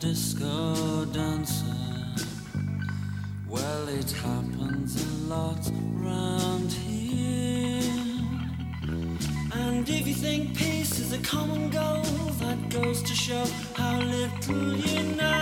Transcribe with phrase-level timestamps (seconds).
[0.00, 1.64] disco dancer.
[3.46, 7.82] Well, it happens a lot round here.
[9.52, 12.02] And if you think peace is a common goal,
[12.40, 13.44] that goes to show
[13.74, 15.39] how little you know.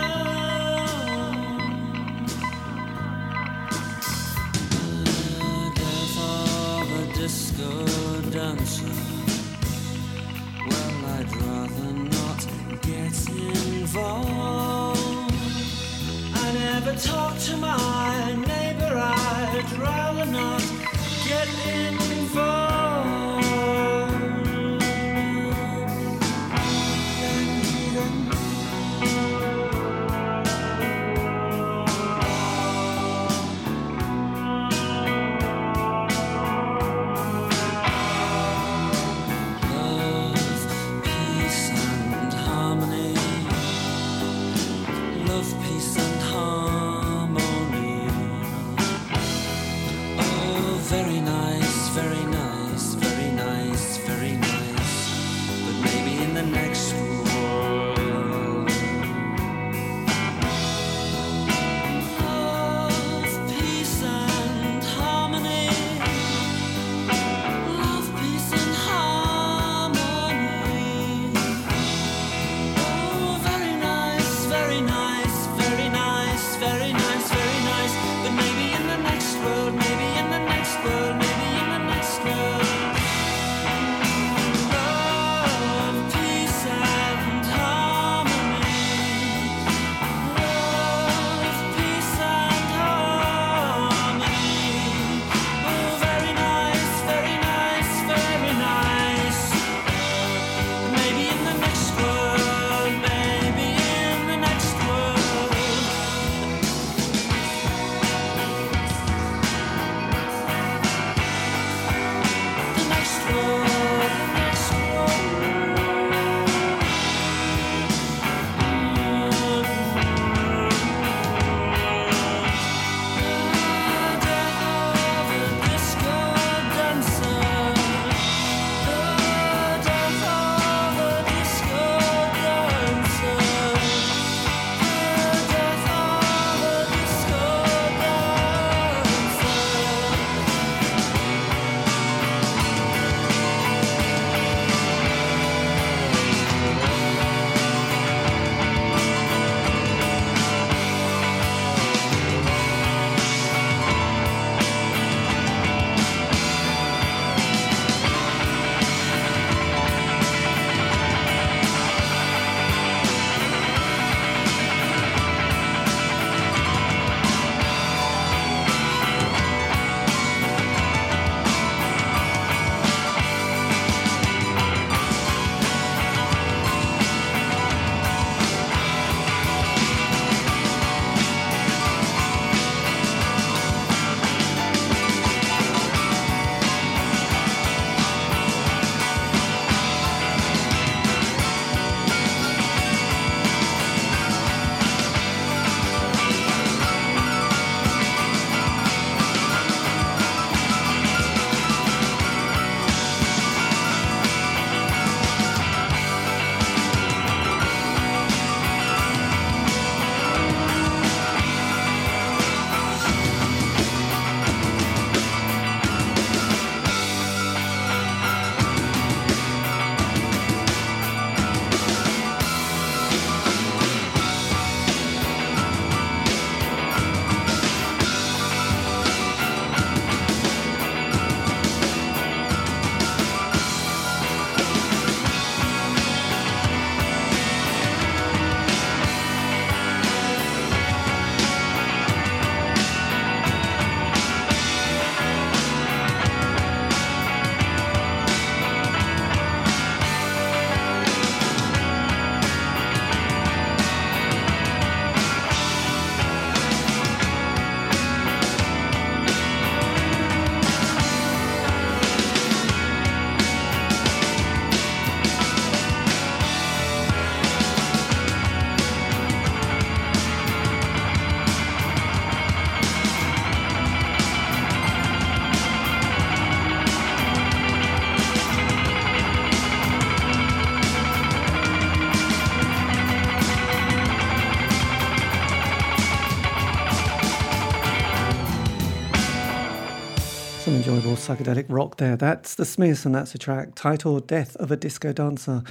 [291.29, 292.15] Psychedelic rock there.
[292.15, 295.61] That's The Smiths, and that's a track titled Death of a Disco Dancer,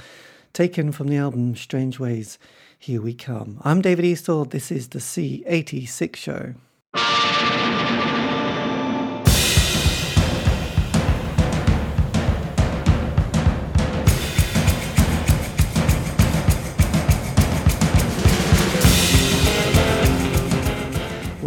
[0.53, 2.39] taken from the album Strangeways.
[2.77, 3.59] Here we come.
[3.65, 4.49] I'm David Eastaugh.
[4.49, 6.53] This is the C86 show.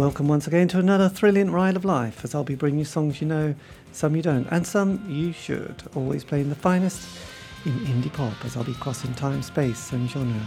[0.03, 3.21] Welcome once again to another thrilling ride of life as I'll be bringing you songs
[3.21, 3.55] you know,
[3.93, 5.81] some you don't, and some you should.
[5.95, 7.07] Always playing the finest
[7.63, 10.41] in indie pop as I'll be crossing time, space, and genre.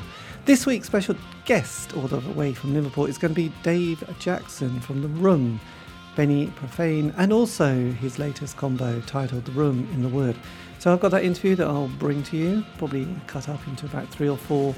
[0.45, 1.17] This week's special
[1.47, 5.59] guest, all the way from Liverpool, is going to be Dave Jackson from The Room,
[6.17, 10.37] Benny Profane, and also his latest combo titled The Room in the Wood.
[10.81, 14.09] So I've got that interview that I'll bring to you, probably cut up into about
[14.09, 14.75] three or four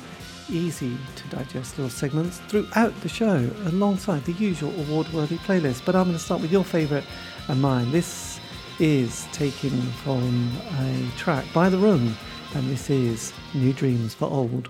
[0.50, 5.84] easy to digest little segments throughout the show alongside the usual award worthy playlist.
[5.84, 7.04] But I'm going to start with your favourite
[7.48, 7.90] and mine.
[7.90, 8.40] This
[8.78, 12.16] is taken from a track by The Room,
[12.54, 14.68] and this is New Dreams for Old.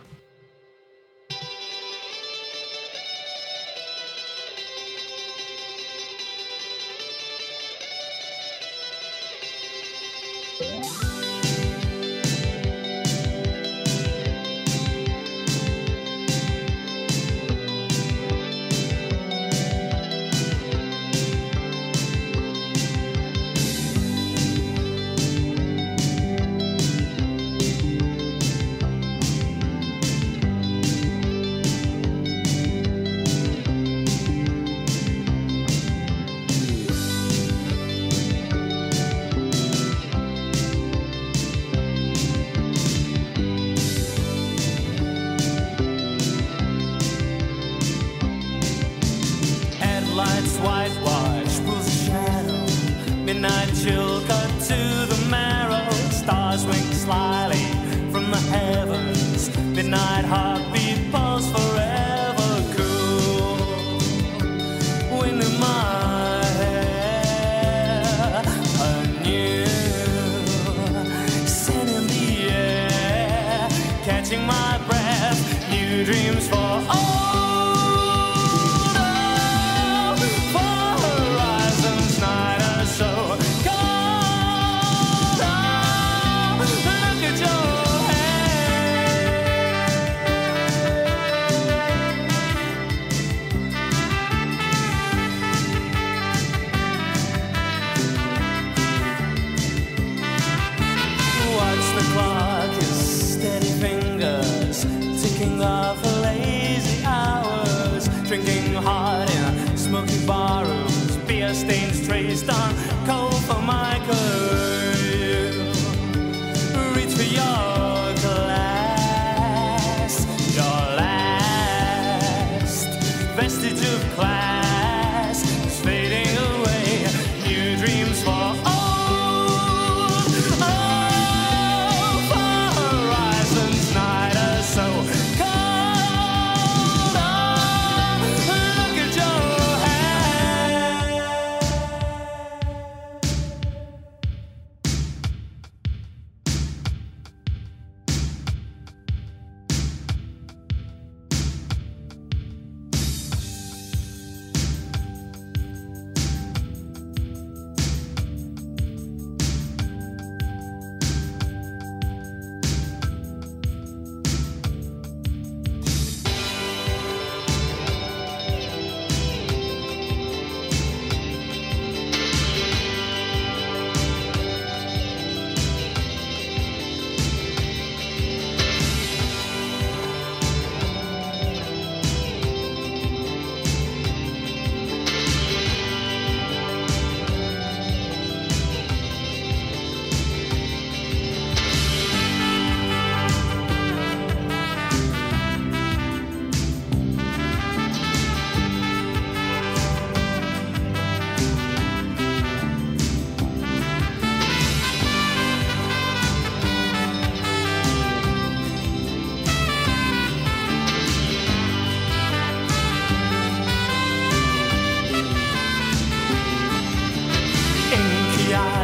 [111.68, 112.74] stains traced on
[113.04, 114.37] coal for my good.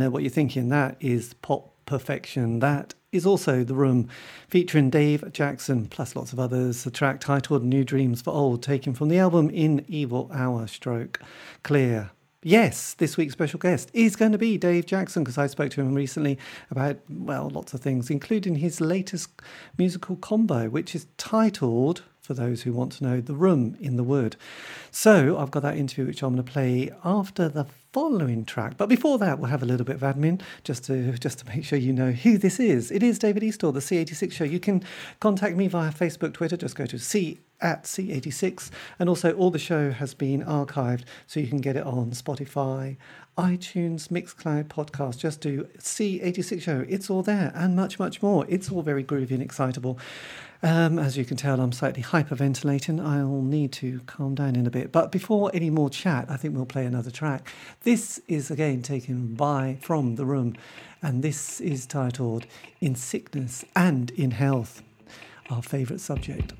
[0.00, 0.68] know what you're thinking.
[0.70, 2.58] That is pop perfection.
[2.58, 4.08] That is also The Room,
[4.48, 6.84] featuring Dave Jackson, plus lots of others.
[6.84, 11.20] The track titled New Dreams for Old, taken from the album In Evil Hour Stroke
[11.62, 12.10] Clear.
[12.42, 15.82] Yes, this week's special guest is going to be Dave Jackson because I spoke to
[15.82, 16.38] him recently
[16.70, 19.28] about, well, lots of things, including his latest
[19.76, 24.04] musical combo, which is titled, for those who want to know, The Room in the
[24.04, 24.36] Wood.
[24.90, 28.76] So I've got that interview which I'm going to play after the following track.
[28.76, 31.64] But before that, we'll have a little bit of admin just to just to make
[31.64, 32.90] sure you know who this is.
[32.90, 34.44] It is David Eastaugh, the C86 Show.
[34.44, 34.84] You can
[35.18, 36.56] contact me via Facebook, Twitter.
[36.56, 41.40] Just go to C at C86, and also all the show has been archived, so
[41.40, 42.96] you can get it on Spotify,
[43.36, 45.18] iTunes, Mixcloud, podcast.
[45.18, 46.84] Just do C86 Show.
[46.88, 48.46] It's all there, and much much more.
[48.48, 49.98] It's all very groovy and excitable.
[50.62, 53.02] Um, as you can tell, I'm slightly hyperventilating.
[53.02, 54.92] I'll need to calm down in a bit.
[54.92, 57.50] But before any more chat, I think we'll play another track.
[57.82, 60.56] This is again taken by from the room,
[61.02, 62.44] and this is titled
[62.80, 64.82] "In Sickness and in Health,"
[65.48, 66.52] our favourite subject.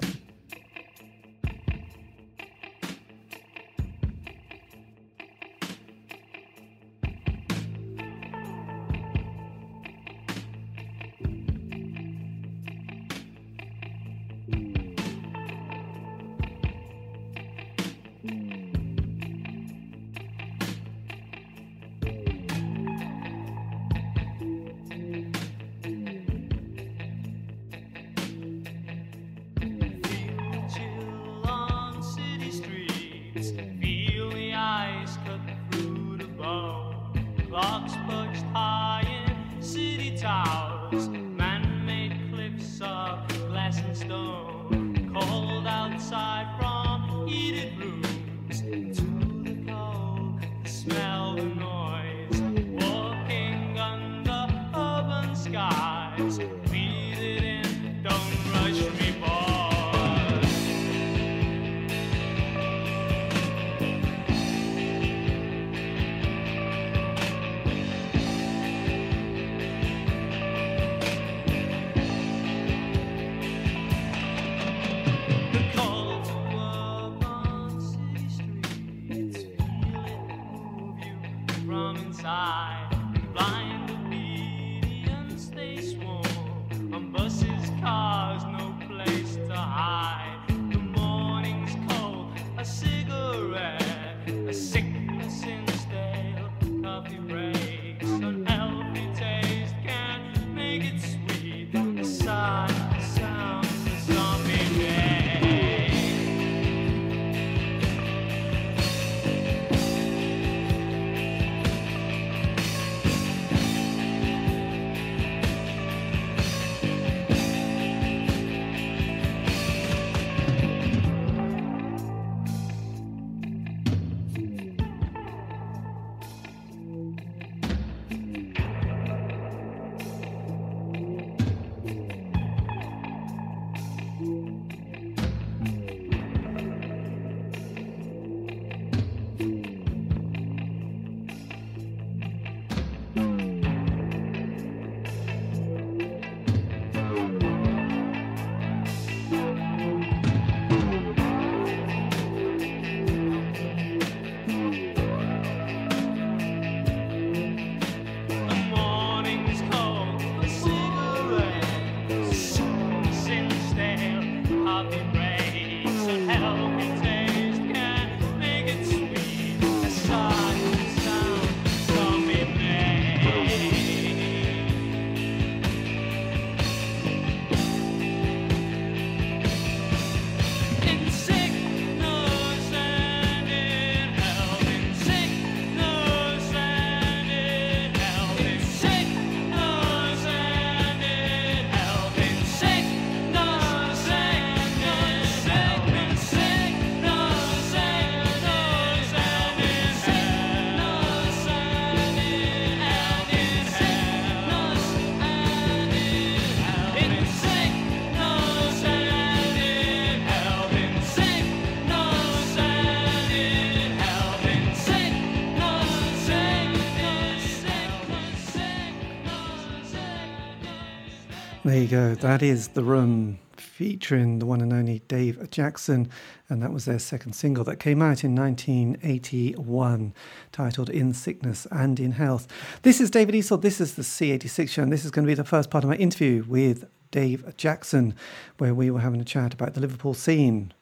[221.81, 222.15] You go.
[222.15, 226.11] That is The Room featuring the one and only Dave Jackson.
[226.51, 230.15] And that was their second single that came out in 1981,
[230.53, 232.47] titled In Sickness and in Health.
[232.83, 233.63] This is David Eastaugh.
[233.63, 234.83] This is the C86 show.
[234.83, 238.15] And this is going to be the first part of my interview with Dave Jackson,
[238.59, 240.75] where we were having a chat about the Liverpool scene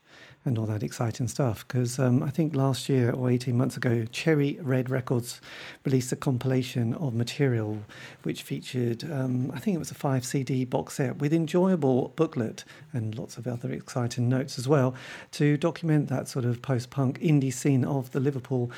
[0.45, 1.67] and all that exciting stuff.
[1.67, 5.41] Because um, I think last year or 18 months ago, Cherry Red Records
[5.85, 7.79] released a compilation of material
[8.23, 12.65] which featured, um, I think it was a five CD box set with enjoyable booklet
[12.93, 14.95] and lots of other exciting notes as well
[15.33, 18.71] to document that sort of post punk indie scene of the Liverpool.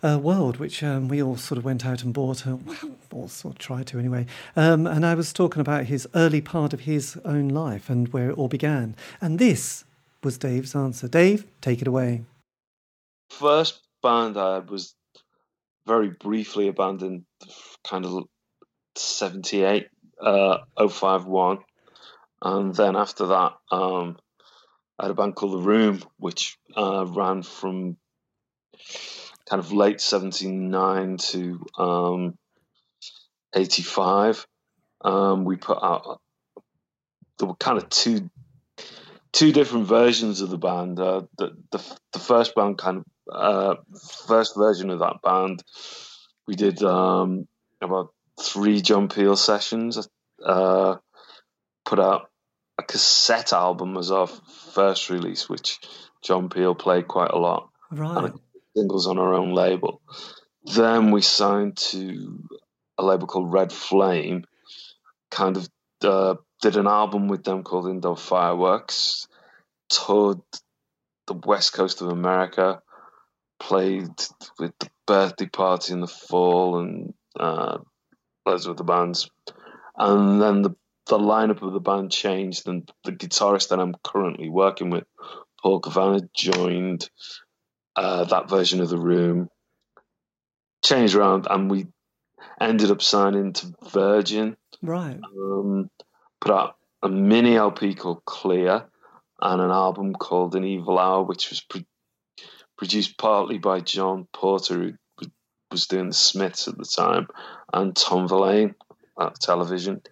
[0.00, 3.28] Uh, world, which um, we all sort of went out and bought, uh, well, or
[3.28, 4.24] sort of tried to anyway.
[4.54, 8.30] Um, and I was talking about his early part of his own life and where
[8.30, 8.94] it all began.
[9.20, 9.84] And this
[10.22, 11.08] was Dave's answer.
[11.08, 12.24] Dave, take it away.
[13.30, 14.94] First band I was
[15.86, 17.24] very briefly abandoned,
[17.84, 18.24] kind of
[18.96, 19.88] 78,
[20.20, 21.58] uh, 051.
[22.42, 24.16] And then after that, um,
[24.98, 27.96] I had a band called The Room, which uh, ran from
[29.48, 32.38] kind of late 79 to um,
[33.54, 34.46] 85.
[35.00, 36.20] Um, we put out,
[37.38, 38.28] there were kind of two
[39.32, 40.98] two different versions of the band.
[40.98, 43.74] Uh, the, the the first band kind of uh,
[44.26, 45.62] first version of that band,
[46.46, 47.46] we did um,
[47.80, 50.08] about three John Peel sessions.
[50.44, 50.96] Uh,
[51.84, 52.30] put out
[52.78, 55.78] a cassette album as our first release, which
[56.22, 57.70] John Peel played quite a lot.
[57.90, 58.32] Right.
[58.76, 60.00] singles on our own label.
[60.64, 62.44] Then we signed to
[62.98, 64.44] a label called Red Flame.
[65.30, 65.68] Kind of
[66.02, 69.28] uh, did an album with them called Indoor Fireworks,
[69.88, 70.40] toured
[71.26, 72.82] the west coast of America,
[73.60, 74.08] played
[74.58, 77.78] with the birthday party in the fall and uh,
[78.46, 79.30] loads of the bands.
[79.96, 80.74] And then the,
[81.06, 85.04] the lineup of the band changed, and the guitarist that I'm currently working with,
[85.62, 87.08] Paul Cavanagh, joined
[87.96, 89.48] uh, that version of the room.
[90.84, 91.88] Changed around, and we
[92.60, 94.56] ended up signing to Virgin.
[94.80, 95.18] Right.
[95.36, 95.90] Um,
[96.40, 98.84] put out a mini LP called Clear
[99.40, 101.82] and an album called In Evil Hour, which was pro-
[102.76, 104.92] produced partly by John Porter, who
[105.70, 107.28] was doing the Smiths at the time,
[107.72, 108.74] and Tom Verlaine
[109.20, 110.02] at television.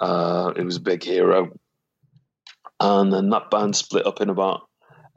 [0.00, 1.50] Uh, it was a big hero.
[2.80, 4.68] And then that band split up in about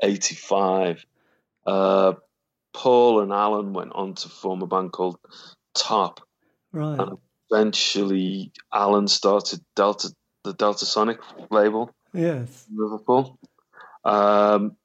[0.01, 1.05] 85.
[1.65, 2.13] Uh,
[2.73, 5.17] Paul and Alan went on to form a band called
[5.75, 6.21] Top.
[6.71, 6.99] Right.
[6.99, 7.17] And
[7.51, 10.09] eventually, Alan started Delta,
[10.43, 12.65] the Delta Sonic label Yes.
[12.73, 13.39] Liverpool.
[14.03, 14.75] Um,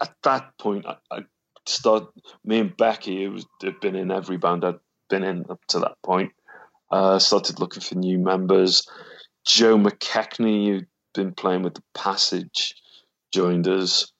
[0.00, 1.20] at that point, I, I
[1.66, 2.08] started.
[2.44, 5.80] Me and Becky, who was, had been in every band I'd been in up to
[5.80, 6.32] that point,
[6.90, 8.86] uh, started looking for new members.
[9.46, 12.74] Joe McKechnie, who'd been playing with the Passage,
[13.32, 14.12] joined us.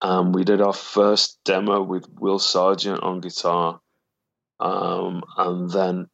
[0.00, 3.80] Um, we did our first demo with Will Sergeant on guitar,
[4.60, 6.06] um, and then,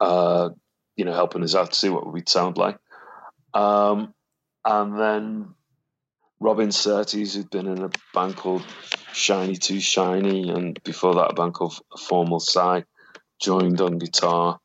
[0.00, 0.50] uh,
[0.96, 2.76] you know, helping us out to see what we'd sound like.
[3.54, 4.12] Um,
[4.64, 5.54] and then
[6.40, 8.66] Robin Surtees, who'd been in a band called
[9.12, 12.84] Shiny Two Shiny, and before that, a band called Formal Side,
[13.40, 14.58] joined on guitar.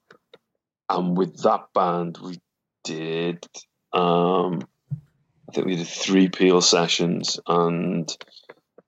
[0.90, 2.40] And with that band, we
[2.84, 3.46] did,
[3.94, 8.12] um, I think we did three Peel sessions, and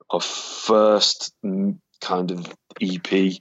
[0.09, 1.33] our first
[2.01, 3.33] kind of EP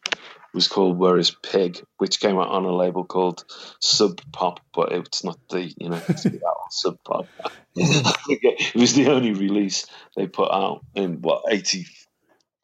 [0.52, 3.44] was called Where Is Pig, which came out on a label called
[3.80, 6.00] Sub Pop, but it's not the, you know,
[6.70, 7.26] Sub Pop.
[7.76, 9.86] it was the only release
[10.16, 11.86] they put out in what, 80,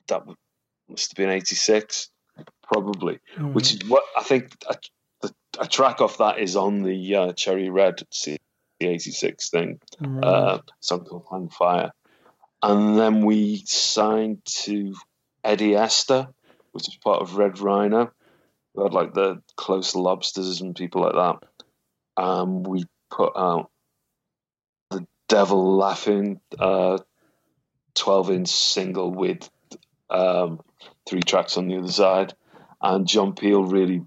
[0.09, 0.37] that would-
[0.89, 2.11] must have been 86,
[2.63, 4.77] probably, which is what I think a,
[5.23, 8.39] the, a track off that is on the uh, Cherry Red the
[8.89, 10.25] 86 thing, Right.
[10.25, 11.91] uh, song called Hang Fire.
[12.63, 14.95] And then we signed to
[15.45, 16.29] Ediesta,
[16.77, 18.13] which is part of Red Rhino.
[18.75, 22.23] We had like the Close Lobsters and people like that.
[22.23, 23.71] Um, we put out
[24.91, 26.99] the Devil Laughing uh,
[27.95, 29.49] 12 inch single with
[30.11, 30.61] um,
[31.09, 32.35] three tracks on the other side.
[32.83, 34.03] And John Peel really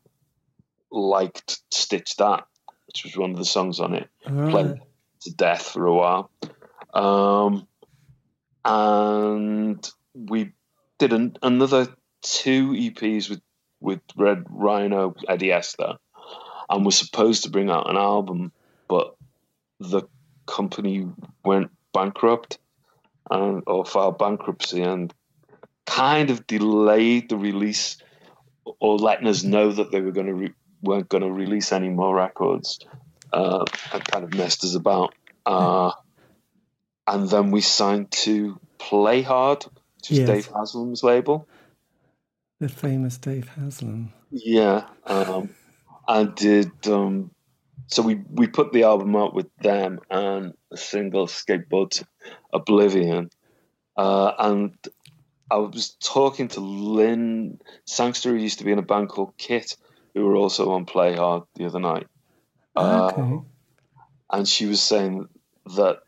[0.91, 2.45] liked Stitch That,
[2.85, 4.51] which was one of the songs on it right.
[4.51, 4.75] played
[5.21, 6.29] to death for a while.
[6.93, 7.67] Um,
[8.63, 10.53] and we
[10.99, 11.87] did an, another
[12.21, 13.41] two EPs with,
[13.79, 15.97] with Red Rhino, Ediesta,
[16.69, 18.51] and was supposed to bring out an album,
[18.87, 19.15] but
[19.79, 20.03] the
[20.45, 21.07] company
[21.43, 22.59] went bankrupt
[23.29, 25.13] and, or filed bankruptcy and
[25.85, 27.97] kind of delayed the release
[28.79, 31.89] or letting us know that they were going to re- weren't going to release any
[31.89, 32.79] more records
[33.33, 35.13] uh, and kind of messed us about.
[35.45, 35.91] Uh,
[37.07, 39.65] and then we signed to Play Hard,
[39.97, 40.27] which is Yes.
[40.27, 41.47] Dave Haslam's label.
[42.59, 44.11] The famous Dave Haslam.
[44.31, 45.49] Yeah, um,
[46.07, 46.71] I did.
[46.87, 47.31] Um,
[47.87, 52.03] so we we put the album out with them and a single Skateboard
[52.51, 53.29] Oblivion,
[53.95, 54.75] uh, and
[55.49, 59.77] I was talking to Lynn Sangster, who used to be in a band called Kit,
[60.13, 62.07] who were also on Play Hard the other night,
[62.75, 63.39] uh, okay.
[64.31, 65.29] and she was saying
[65.77, 66.01] that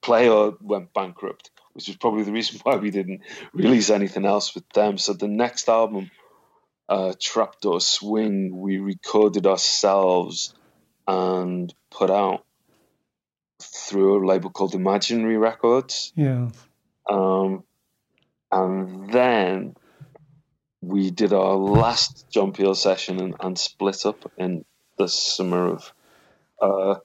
[0.00, 3.20] Play Hard went bankrupt, which was probably the reason why we didn't
[3.52, 4.98] release anything else with them.
[4.98, 6.10] So the next album
[6.88, 10.52] uh, Trapdoor Swing, we recorded ourselves
[11.06, 12.44] and put out
[13.60, 16.12] through a label called Imaginary Records.
[16.16, 16.48] Yeah.
[17.08, 17.62] Um,
[18.50, 19.76] and then
[20.80, 24.64] we did our last John Peel session and, and split up in
[24.96, 25.92] the summer of
[26.60, 26.96] uh,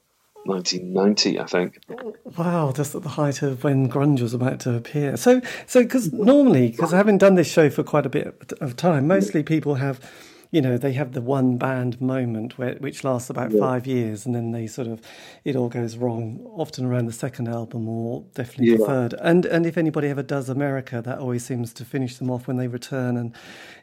[0.44, 1.78] 1990, I think.
[1.90, 5.16] Oh, wow, just at the height of when grunge was about to appear.
[5.16, 9.06] So, so because normally, because having done this show for quite a bit of time,
[9.06, 10.00] mostly people have,
[10.54, 14.34] you know, they have the one band moment where which lasts about five years, and
[14.36, 15.00] then they sort of
[15.44, 19.14] it all goes wrong, often around the second album or definitely the third.
[19.20, 22.56] And and if anybody ever does America, that always seems to finish them off when
[22.56, 23.34] they return, and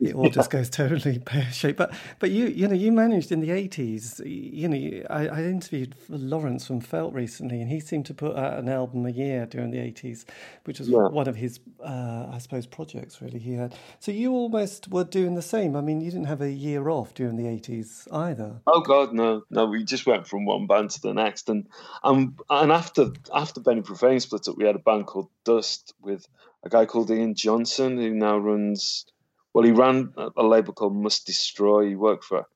[0.01, 1.77] it all just goes totally pear shaped.
[1.77, 4.21] But but you you know you managed in the eighties.
[4.25, 8.57] You know I, I interviewed Lawrence from Felt recently, and he seemed to put out
[8.59, 10.25] an album a year during the eighties,
[10.63, 11.07] which was Yeah.
[11.09, 13.75] one of his uh, I suppose projects really he had.
[13.99, 15.75] So you almost were doing the same.
[15.75, 18.61] I mean, you didn't have a year off during the eighties either.
[18.67, 19.65] Oh God, no, no.
[19.65, 21.67] We just went from one band to the next, and
[22.03, 26.25] um, and after after Benny Profane split up, we had a band called Dust with
[26.63, 29.05] a guy called Ian Johnson who now runs.
[29.53, 31.89] Well, he ran a, a label called Must Destroy.
[31.89, 32.47] He worked for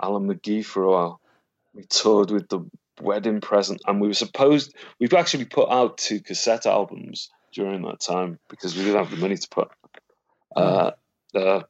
[0.00, 1.20] Alan McGee for a while.
[1.74, 2.60] We toured with the
[3.00, 8.00] Wedding Present, and we were supposed we've actually put out two cassette albums during that
[8.00, 9.68] time because we didn't have the money to put
[10.56, 10.92] uh,
[11.34, 11.62] uh,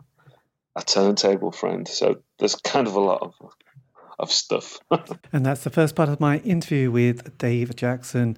[0.75, 1.87] a turntable friend.
[1.87, 3.33] So there's kind of a lot of
[4.19, 4.79] of stuff.
[5.31, 8.37] And that's the first part of my interview with Dave Jackson.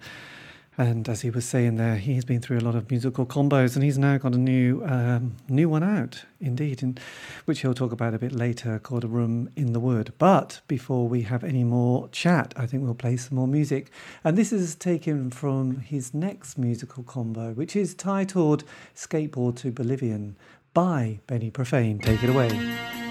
[0.81, 3.83] And as he was saying there, he's been through a lot of musical combos, and
[3.83, 6.97] he's now got a new um, new one out, indeed, in,
[7.45, 11.07] which he'll talk about a bit later, called "A Room in the Wood." But before
[11.07, 13.91] we have any more chat, I think we'll play some more music,
[14.23, 18.63] and this is taken from his next musical combo, which is titled
[18.95, 20.35] "Skateboard to Oblivion"
[20.73, 21.99] by Benny Profane.
[21.99, 23.10] Take it away.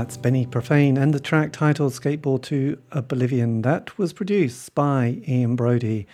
[0.00, 3.60] That's Benny Profane and the track titled Skateboard to Oblivion.
[3.60, 6.06] That was produced by Ian Broudie.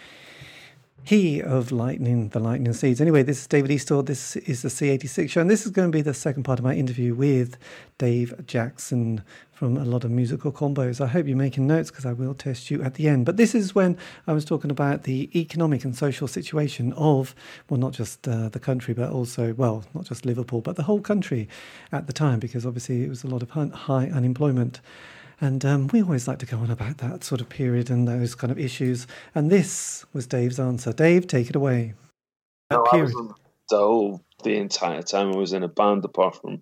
[1.07, 3.01] He of Lightning, the Lightning Seeds.
[3.01, 4.05] Anyway, this is David Eastaugh.
[4.05, 6.65] This is the C86 show, and this is going to be the second part of
[6.65, 7.57] my interview with
[7.97, 11.01] Dave Jackson from a lot of musical combos.
[11.01, 13.25] I hope you're making notes because I will test you at the end.
[13.25, 17.37] But this is when I was talking about the economic and social situation of,
[17.71, 21.01] well, not just uh, the country, but also, well, not just Liverpool, but the whole
[21.01, 21.49] country
[21.93, 24.81] at the time, because obviously it was a lot of high unemployment.
[25.41, 28.35] And um, we always like to go on about that sort of period and those
[28.35, 29.07] kind of issues.
[29.35, 30.93] And this was Dave's answer.
[30.93, 31.95] Dave, take it away.
[32.71, 33.15] That no, period.
[33.15, 33.35] Was
[33.69, 36.61] the whole the entire time I was in a band, apart from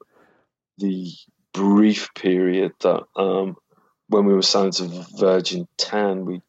[0.78, 1.12] the
[1.52, 3.56] brief period that um,
[4.08, 6.42] when we were signed to Virgin Ten, we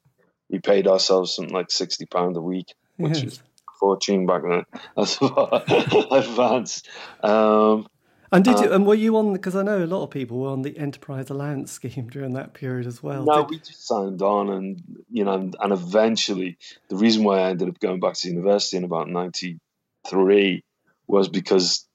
[0.50, 3.34] we paid ourselves something like sixty pound a week, which yes.
[3.34, 3.44] is
[3.80, 4.64] fortune back then.
[4.98, 6.90] That's advanced.
[7.22, 7.88] Um,
[8.36, 8.68] and did you?
[8.68, 9.34] Um, and were you on?
[9.34, 12.54] Because I know a lot of people were on the enterprise allowance scheme during that
[12.54, 13.24] period as well.
[13.24, 13.50] No, did...
[13.50, 16.58] we just signed on, and you know, and, and, eventually,
[16.90, 20.64] the reason why I ended up going back to university in about '93
[21.08, 21.88] was because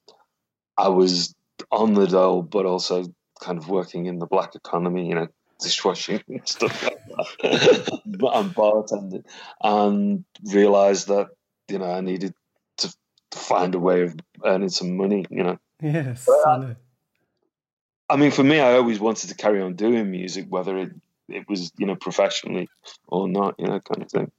[0.76, 1.34] I was
[1.70, 3.04] on the dole, but also
[3.40, 5.08] kind of working in the black economy.
[5.08, 5.28] You know,
[5.60, 9.24] dishwashing and stuff like that, and bartending,
[9.62, 11.28] and realised that
[11.68, 12.34] you know I needed
[12.78, 12.94] to
[13.32, 15.26] find a way of earning some money.
[15.30, 15.58] You know.
[15.82, 16.28] Yes.
[16.46, 16.76] I,
[18.08, 20.92] I mean, for me, I always wanted to carry on doing music, whether it
[21.28, 22.68] it was you know professionally
[23.06, 24.30] or not, you know, kind of thing.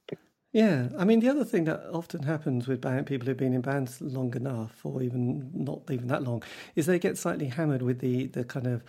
[0.52, 3.62] Yeah, I mean, the other thing that often happens with band people who've been in
[3.62, 6.42] bands long enough, or even not even that long,
[6.76, 8.84] is they get slightly hammered with the the kind of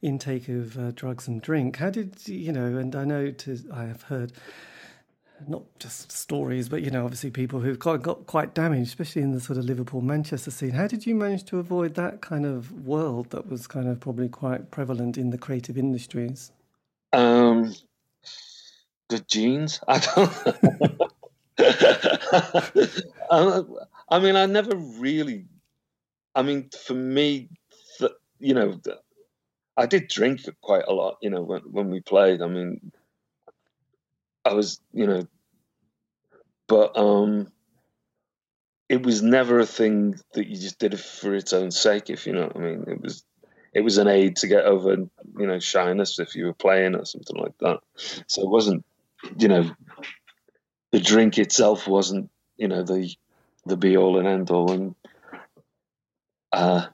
[0.00, 1.76] intake of uh, drugs and drink.
[1.76, 2.78] How did you know?
[2.78, 4.32] And I know to I have heard
[5.46, 9.32] not just stories, but you know, obviously people who've got, got quite damaged, especially in
[9.32, 10.70] the sort of Liverpool Manchester scene.
[10.70, 14.28] How did you manage to avoid that kind of world that was kind of probably
[14.28, 16.52] quite prevalent in the creative industries?
[17.12, 17.74] Um,
[19.08, 19.80] good genes.
[19.88, 20.32] I don't.
[24.10, 25.46] I mean, I never really.
[26.34, 27.48] I mean, for me,
[28.38, 28.80] you know,
[29.76, 31.18] I did drink quite a lot.
[31.22, 32.42] You know, when when we played.
[32.42, 32.92] I mean,
[34.48, 35.26] I was, you know,
[36.66, 37.52] but um,
[38.88, 42.10] it was never a thing that you just did for its own sake.
[42.10, 43.24] If you know what I mean, it was
[43.74, 47.04] it was an aid to get over, you know, shyness if you were playing or
[47.04, 47.80] something like that.
[48.26, 48.84] So it wasn't,
[49.38, 49.70] you know,
[50.90, 53.14] the drink itself wasn't, you know, the
[53.66, 54.94] the be all and end all, and
[56.52, 56.86] uh,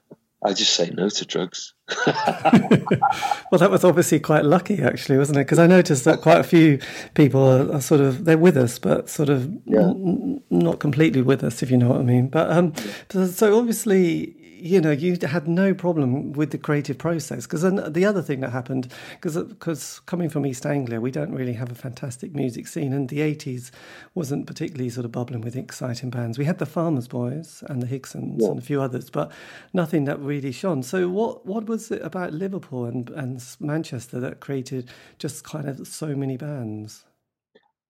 [0.45, 1.73] I just say no to drugs.
[2.07, 5.45] well, that was obviously quite lucky, actually, wasn't it?
[5.45, 6.79] Because I noticed that quite a few
[7.15, 9.89] people are, are, sort of they're with us, but sort of yeah.
[9.89, 12.27] n- not completely with us, if you know what I mean.
[12.27, 12.73] But um,
[13.09, 17.45] so obviously, you know, you had no problem with the creative process.
[17.45, 18.91] Because the other thing that happened,
[19.21, 23.19] because coming from East Anglia, we don't really have a fantastic music scene, and the
[23.19, 23.71] 80s
[24.13, 26.37] wasn't particularly sort of bubbling with exciting bands.
[26.37, 28.49] We had the Farmers Boys and the Higsons yeah.
[28.49, 29.31] and a few others, but
[29.73, 30.83] nothing that really shone.
[30.83, 34.89] So, what, what was it about Liverpool and, and Manchester that created
[35.19, 37.05] just kind of so many bands?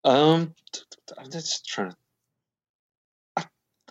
[0.03, 0.53] Um,
[1.17, 1.97] I'm just trying to.
[3.37, 3.45] I,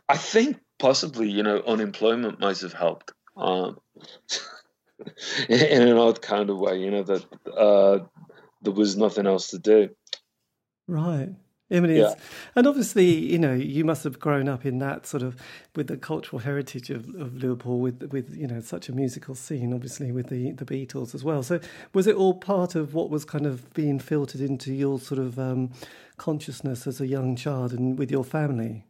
[0.08, 3.78] I think possibly, you know, unemployment might have helped um,
[5.48, 6.78] in an odd kind of way.
[6.78, 8.04] You know that uh,
[8.62, 9.90] there was nothing else to do.
[10.86, 11.30] Right.
[11.70, 12.14] I mean, yeah.
[12.54, 15.34] and obviously, you know, you must have grown up in that sort of
[15.74, 19.72] with the cultural heritage of, of Liverpool, with with you know such a musical scene,
[19.72, 21.42] obviously with the the Beatles as well.
[21.42, 21.60] So,
[21.94, 25.38] was it all part of what was kind of being filtered into your sort of
[25.38, 25.72] um,
[26.18, 28.84] consciousness as a young child and with your family?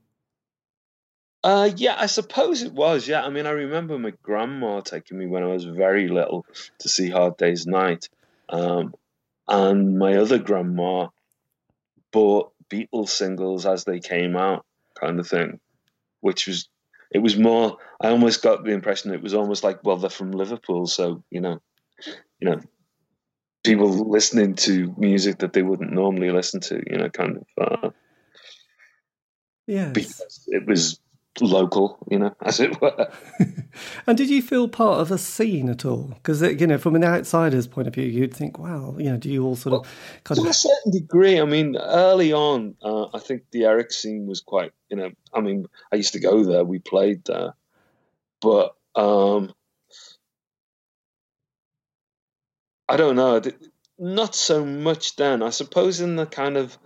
[1.45, 3.07] Uh, yeah, I suppose it was.
[3.07, 6.47] Yeah, I mean, I remember my grandma taking me when I was very little
[6.79, 8.09] to see Hard Day's Night,
[8.49, 8.95] um,
[9.47, 11.09] and my other grandma
[12.13, 14.65] bought Beatles singles as they came out,
[14.99, 15.61] kind of thing,
[16.21, 16.71] which was
[17.11, 17.77] it was more.
[18.01, 21.43] I almost got the impression it was almost like, well, they're from Liverpool, so you
[21.43, 21.61] know,
[22.41, 22.61] you know,
[23.65, 27.83] people listening to music that they wouldn't normally listen to, you know, kind of.
[27.85, 27.91] Uh,
[29.67, 31.01] yeah, because it was
[31.41, 33.11] local, you know, as it were.
[34.07, 36.13] and did you feel part of a scene at all?
[36.15, 39.17] Because uh, you know, from an outsider's point of view, you'd think, wow, you know,
[39.17, 41.41] do you all sort well, of kind to of a certain degree?
[41.41, 45.41] I mean, early on, uh, I think the Eric scene was quite, you know, I
[45.41, 47.55] mean, I used to go there, we played there,
[48.41, 49.53] but um,
[52.89, 53.41] I don't know,
[53.99, 55.43] not so much then.
[55.43, 56.79] I suppose in the kind of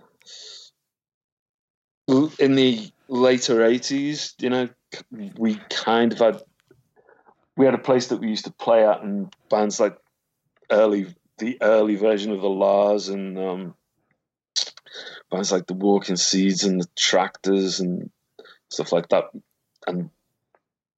[2.39, 4.69] in the later 80s, you know,
[5.37, 6.41] we kind of had
[7.57, 9.97] we had a place that we used to play at, and bands like
[10.71, 11.07] early
[11.39, 13.75] the early version of the La's and um,
[15.29, 18.09] bands like the Walking Seeds and the Tractors and
[18.69, 19.25] stuff like that.
[19.87, 20.09] And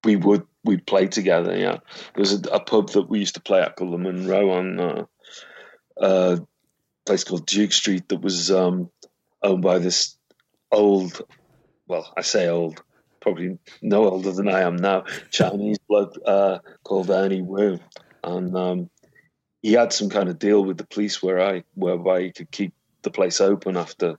[0.04, 1.56] we would we'd play together.
[1.56, 1.78] Yeah,
[2.14, 4.80] there was a, a pub that we used to play at called the Monro on
[4.80, 5.04] uh,
[5.96, 6.40] a
[7.06, 8.90] place called Duke Street that was um,
[9.42, 10.16] owned by this
[10.70, 11.22] old.
[11.92, 12.82] Well, I say old,
[13.20, 15.04] probably no older than I am now.
[15.30, 17.78] Chinese bloke uh, called Ernie Wu,
[18.24, 18.90] and um,
[19.60, 22.72] he had some kind of deal with the police where I whereby he could keep
[23.02, 24.16] the place open after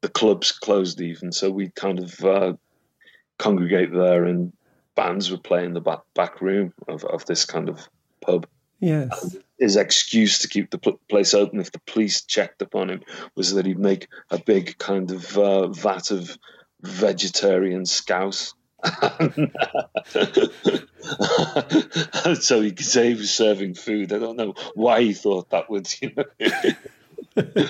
[0.00, 2.54] the clubs closed even so we kind of uh,
[3.38, 4.52] congregate there and
[4.96, 7.88] bands would play in the back, back room of, of this kind of
[8.20, 8.48] pub
[8.82, 9.36] Yes.
[9.60, 13.02] his excuse to keep the place open if the police checked upon him
[13.36, 16.36] was that he'd make a big kind of uh, vat of
[16.82, 18.54] vegetarian scouse
[22.40, 24.12] so he could say he was serving food.
[24.12, 26.24] I don't know why he thought that would, you know.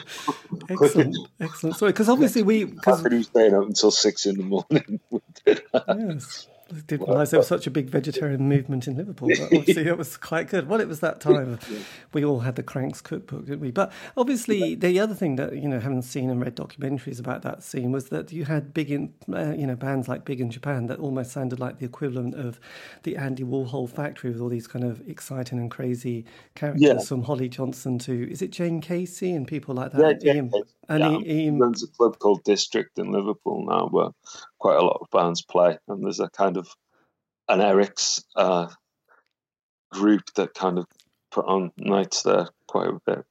[0.70, 1.16] Excellent.
[1.38, 1.76] Excellent.
[1.76, 2.66] Sorry, because obviously we.
[2.66, 5.00] Cause, he was staying up until six in the morning.
[6.16, 6.48] yes.
[6.74, 9.28] I didn't realise there was such a big vegetarian movement in Liverpool.
[9.28, 10.68] But obviously, it was quite good.
[10.68, 11.58] Well, it was that time.
[12.12, 13.70] We all had the Cranks cookbook, didn't we?
[13.70, 17.62] But obviously, the other thing that you know, having seen and read documentaries about that
[17.62, 20.86] scene, was that you had big, in, uh, you know, bands like Big in Japan
[20.86, 22.58] that almost sounded like the equivalent of
[23.02, 26.98] the Andy Warhol factory with all these kind of exciting and crazy characters, Yeah.
[27.00, 30.22] from Holly Johnson to is it Jayne Casey and people like that.
[30.22, 30.42] yeah.
[30.88, 34.10] And Yeah, Ian- he runs a club called District in Liverpool now, where
[34.58, 36.68] quite a lot of bands play, and there's a kind of
[37.48, 38.68] an Eric's uh,
[39.92, 40.86] group that kind of
[41.30, 43.24] put on nights there quite a bit.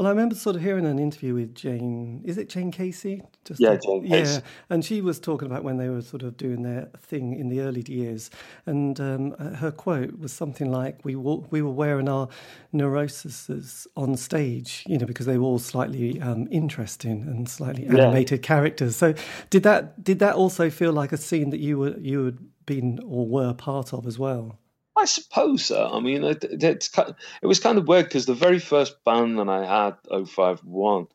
[0.00, 2.22] Well, I remember sort of hearing an interview with Jane.
[2.24, 3.22] Is it Jayne Casey?
[3.44, 4.42] Just Yeah, Jane yeah, Casey.
[4.70, 7.60] and she was talking about when they were sort of doing their thing in the
[7.60, 8.30] early years,
[8.64, 12.28] and um, uh, her quote was something like, "We were, we were wearing our
[12.72, 18.04] neuroses on stage, you know, because they were all slightly um, interesting and slightly Yeah.
[18.04, 19.12] animated characters." So,
[19.50, 23.00] did that did that also feel like a scene that you were you had been
[23.04, 24.58] or were part of as well?
[25.00, 25.90] I suppose so.
[25.92, 29.02] I mean, it, it- it's ki- it was kind of weird because the very first
[29.04, 29.96] band that I had,
[30.26, 31.06] 051,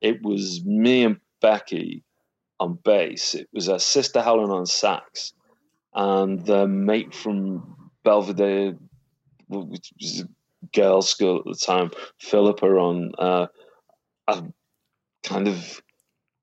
[0.00, 2.04] it was me and Becky
[2.58, 3.34] on bass.
[3.34, 5.32] It was our sister Helen on sax,
[5.94, 8.76] and the mate from Belvedere,
[9.48, 13.46] which was a girls' school at the time, Philippa on uh,
[14.28, 14.44] a
[15.22, 15.82] kind of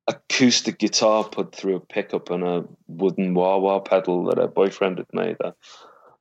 [0.08, 4.98] acoustic guitar put through a pickup and a wooden wah wah pedal that her boyfriend
[4.98, 5.38] had made.
[5.44, 5.54] her.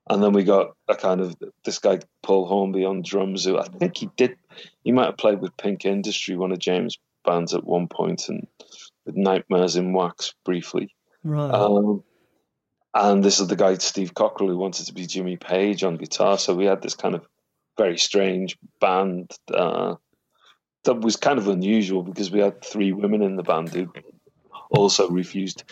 [0.09, 1.35] And then we got a kind of
[1.65, 3.45] this guy Paul Hornby on drums.
[3.45, 4.37] Who I think he did.
[4.83, 8.47] He might have played with Pink Industry, one of James' bands at one point, and
[9.05, 10.95] with Nightmares in Wax briefly.
[11.23, 11.51] Right.
[11.51, 12.03] Um,
[12.93, 16.37] and this is the guy Steve Cockrell who wanted to be Jimmy Page on guitar.
[16.37, 17.27] So we had this kind of
[17.77, 19.95] very strange band uh,
[20.83, 23.91] that was kind of unusual because we had three women in the band who
[24.71, 25.63] also refused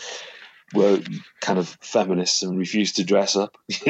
[0.74, 1.00] were
[1.40, 3.56] kind of feminists and refused to dress up.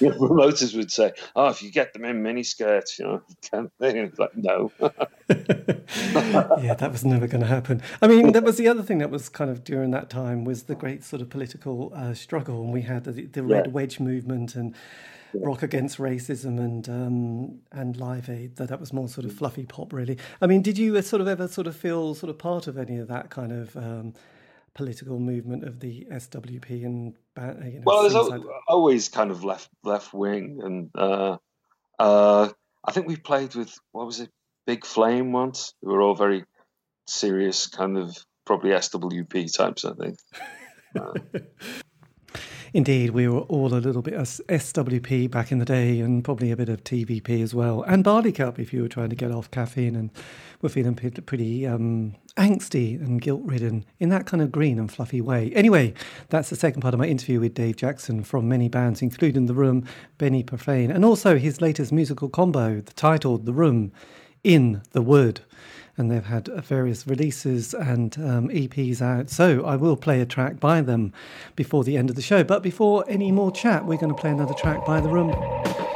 [0.00, 3.66] You know, promoters would say, "Oh, if you get them in miniskirts, you know," kind
[3.66, 3.98] of thing.
[3.98, 4.72] It's like, no,
[5.28, 7.82] yeah, that was never going to happen.
[8.00, 10.62] I mean, that was the other thing that was kind of during that time was
[10.64, 13.72] the great sort of political uh, struggle, and we had the, the Red Yeah.
[13.72, 14.74] Wedge movement and
[15.34, 18.56] Rock Against Racism and um, and Live Aid.
[18.56, 20.16] That that was more sort of fluffy pop, really.
[20.40, 22.78] I mean, did you uh, sort of ever sort of feel sort of part of
[22.78, 24.14] any of that kind of um,
[24.74, 29.44] political movement of the SWP and uh, you know, Well, there's like always kind of
[29.44, 31.36] left left wing, and uh,
[31.98, 32.48] uh,
[32.84, 34.30] I think we played with what was it,
[34.66, 35.74] Big Flame once.
[35.82, 36.44] We were all very
[37.06, 38.16] serious, kind of
[38.46, 39.84] probably SWP types.
[39.84, 40.18] I think.
[42.72, 46.56] Indeed, we were all a little bit SWP back in the day, and probably a
[46.56, 49.50] bit of TVP as well, and Barley Cup if you were trying to get off
[49.50, 50.10] caffeine and
[50.62, 55.20] were feeling pretty um, angsty and guilt ridden in that kind of green and fluffy
[55.20, 55.52] way.
[55.54, 55.92] Anyway,
[56.30, 59.54] that's the second part of my interview with Dave Jackson from many bands, including The
[59.54, 59.84] Room,
[60.16, 63.92] Benny Profane, and also his latest musical combo, titled The Room
[64.42, 65.42] in the Wood
[65.96, 69.28] and they've had various releases and um, EPs out.
[69.28, 71.12] So I will play a track by them
[71.56, 72.42] before the end of the show.
[72.42, 75.89] But before any more chat, we're going to play another track by the room.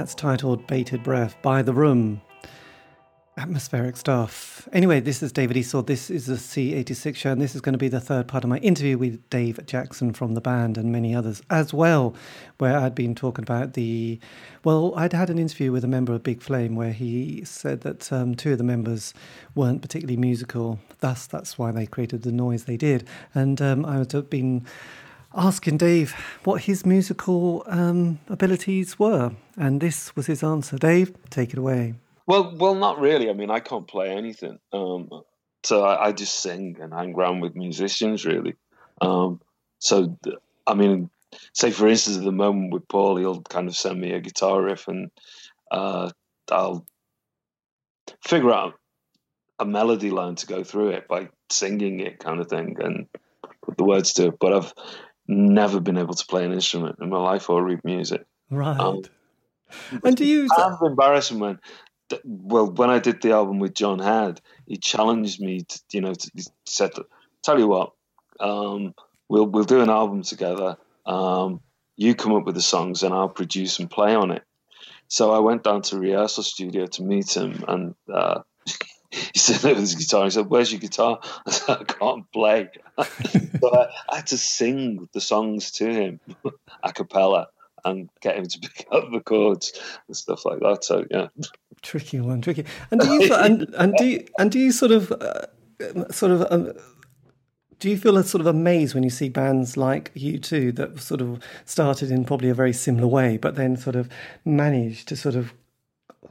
[0.00, 2.22] That's titled Bated Breath by The Room.
[3.36, 4.66] Atmospheric stuff.
[4.72, 5.86] Anyway, this is David Eastaugh.
[5.86, 8.48] This is the C86 show, and this is going to be the third part of
[8.48, 12.14] my interview with Dave Jackson from the band and many others as well,
[12.56, 14.18] where I'd been talking about the.
[14.64, 18.10] Well, I'd had an interview with a member of Big Flame where he said that
[18.10, 19.12] um, two of the members
[19.54, 23.06] weren't particularly musical, thus, that's why they created the noise they did.
[23.34, 24.64] And um, I had been
[25.34, 26.12] asking Dave
[26.44, 30.78] what his musical um, abilities were, and this was his answer.
[30.78, 31.94] Dave, take it away.
[32.26, 33.28] Well, well, not really.
[33.28, 35.10] I mean, I can't play anything, um,
[35.64, 38.54] so I, I just sing and hang around with musicians, really.
[39.00, 39.40] Um,
[39.78, 40.16] so,
[40.66, 41.10] I mean,
[41.52, 44.62] say for instance, at the moment with Paul, he'll kind of send me a guitar
[44.62, 45.10] riff, and
[45.70, 46.10] uh,
[46.50, 46.86] I'll
[48.24, 48.74] figure out
[49.58, 53.06] a melody line to go through it by singing it, kind of thing, and
[53.62, 54.38] put the words to it.
[54.38, 54.74] But I've
[55.30, 58.24] never been able to play an instrument in my life or read music.
[58.50, 58.78] Right.
[58.78, 59.02] Um,
[60.04, 60.48] and do you?
[60.48, 61.58] kind of embarrassing when
[62.24, 66.14] well when I did the album with John Head, he challenged me to you know
[66.14, 66.90] to, he said
[67.42, 67.92] tell you what
[68.40, 68.94] um,
[69.28, 70.76] we'll we'll do an album together
[71.06, 71.60] um,
[71.96, 74.42] you come up with the songs and I'll produce and play on it
[75.08, 78.40] so I went down to rehearsal studio to meet him and uh,
[79.32, 80.24] he said there was his guitar.
[80.24, 81.20] He said where's your guitar?
[81.46, 82.68] I said I can't play.
[83.60, 86.20] So I, I had to sing the songs to him
[86.82, 87.48] a cappella
[87.84, 90.82] and get him to pick up the chords and stuff like that.
[90.82, 91.28] So yeah.
[91.82, 92.64] Tricky one, tricky.
[92.90, 96.46] And do you and and do you, and do you sort of uh, sort of
[96.50, 96.72] um,
[97.80, 101.22] do you feel a sort of amazed when you see bands like U2 that sort
[101.22, 104.08] of started in probably a very similar way, but then sort of
[104.44, 105.54] managed to sort of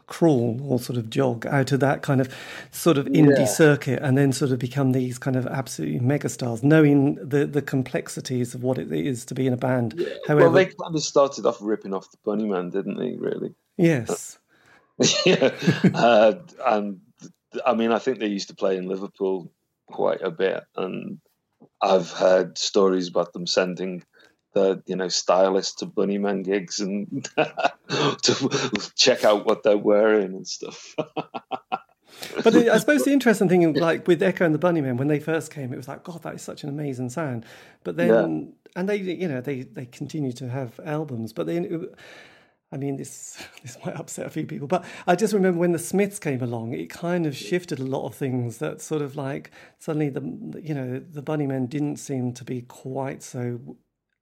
[0.08, 2.34] crawl or sort of jog out of that kind of
[2.72, 3.46] sort of indie Yeah.
[3.46, 8.54] circuit and then sort of become these kind of absolutely megastars, knowing the the complexities
[8.54, 9.94] of what it is to be in a band.
[10.28, 13.16] However, well, they kind of started off ripping off the Bunnymen, didn't they?
[13.16, 13.54] Really?
[13.78, 14.38] yes,
[15.26, 15.52] yeah.
[15.94, 16.34] uh,
[16.66, 17.00] and
[17.66, 19.52] I mean, I think they used to play in Liverpool
[19.88, 21.20] quite a bit, and
[21.82, 24.04] I've heard stories about them sending
[24.54, 27.24] the you know stylists to Bunnymen gigs and
[28.24, 30.96] to check out what they're wearing and stuff.
[30.98, 35.20] but the, I suppose the interesting thing, like with Echo and the Bunnymen, when they
[35.20, 37.46] first came, it was like, God, that is such an amazing sound.
[37.84, 41.90] But then, and they, you know, they they continue to have albums, but then.
[42.72, 45.80] I mean, this this might upset a few people, but I just remember when the
[45.80, 48.60] Smiths came along, it kind of shifted a lot of things.
[48.60, 50.22] That sort of like suddenly the
[50.62, 53.60] you know the Bunnymen didn't seem to be quite so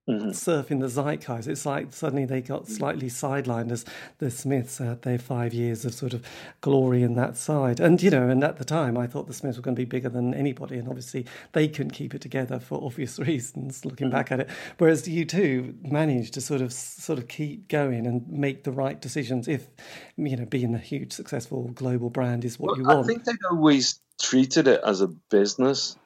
[0.07, 0.29] Mm-hmm.
[0.29, 1.49] surfing the zeitgeist.
[1.49, 2.69] It's like suddenly they got mm.
[2.69, 3.83] slightly sidelined as
[4.19, 6.25] the Smiths had their five years of sort of
[6.61, 7.81] glory in that side.
[7.81, 9.85] And, you know, and at the time I thought the Smiths were going to be
[9.85, 10.77] bigger than anybody.
[10.77, 14.49] And obviously they couldn't keep it together for obvious reasons, looking back at it.
[14.77, 19.49] Whereas U2 managed to sort of sort of keep going and make the right decisions
[19.49, 19.67] if,
[20.15, 22.99] you know, being a huge successful global brand is what you want.
[22.99, 25.97] I think they'd always treated it as a business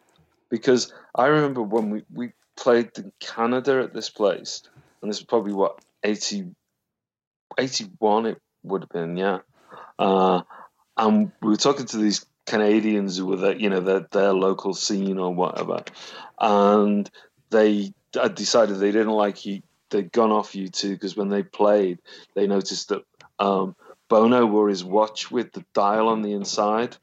[0.50, 4.64] because I remember when we, we played in Canada at this place,
[5.02, 6.46] and this was probably what 80,
[7.58, 9.40] 81 it would have been, yeah.
[9.98, 10.42] Uh,
[10.98, 14.74] and we were talking to these Canadians who were the, you know their their local
[14.74, 15.84] scene or whatever,
[16.40, 17.10] and
[17.50, 19.62] they had decided they didn't like you.
[19.90, 22.00] They'd gone off U2 because when they played,
[22.34, 23.04] they noticed that
[23.40, 23.76] um,
[24.08, 26.98] Bono wore his watch with the dial on the inside,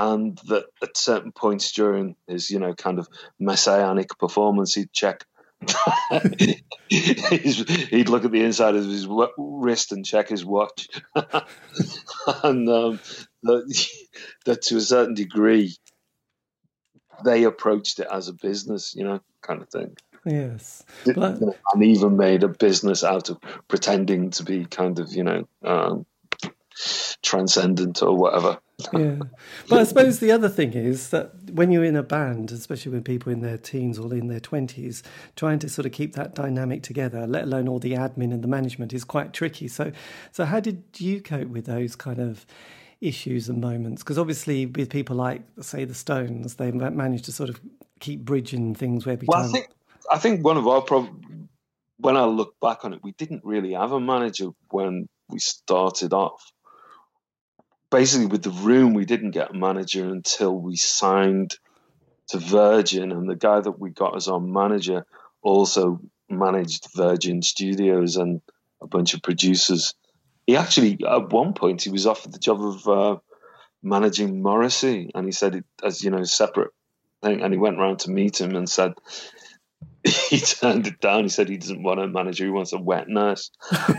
[0.00, 3.06] and that at certain points during his, you know, kind of
[3.38, 5.24] messianic performance, he'd check.
[6.88, 12.98] He'd look at the inside of his wrist and check his watch, and um,
[13.42, 13.88] that,
[14.46, 15.76] that to a certain degree,
[17.24, 19.94] they approached it as a business, you know, kind of thing
[20.24, 20.84] Yes.
[21.04, 23.38] But- and even made a business out of
[23.68, 26.06] pretending to be kind of you know um,
[27.22, 28.58] transcendent or whatever.
[28.92, 29.18] yeah.
[29.68, 33.04] But I suppose the other thing is that when you're in a band, especially when
[33.04, 35.02] people in their teens or in their 20s,
[35.36, 38.48] trying to sort of keep that dynamic together, let alone all the admin and the
[38.48, 39.68] management, is quite tricky.
[39.68, 39.92] So,
[40.32, 42.46] so how did you cope with those kind of
[43.00, 44.02] issues and moments?
[44.02, 47.60] Because obviously, with people like, say, the Stones, they ma- managed to sort of
[48.00, 49.68] keep bridging things every Well, I think
[50.10, 51.30] I think one of our problems
[52.00, 56.12] when I look back on it, we didn't really have a manager when we started
[56.12, 56.42] off.
[57.90, 61.56] Basically, with the room, we didn't get a manager until we signed
[62.28, 65.04] to Virgin, and the guy that we got as our manager
[65.42, 68.40] also managed Virgin Studios and
[68.80, 69.94] a bunch of producers.
[70.46, 73.16] He actually, at one point, he was offered the job of uh,
[73.82, 76.70] managing Morrissey, and he said it as you know separate
[77.22, 77.42] thing.
[77.42, 78.92] And he went round to meet him and said
[80.04, 81.24] he turned it down.
[81.24, 83.50] He said he doesn't want a manager; he wants a wet nurse.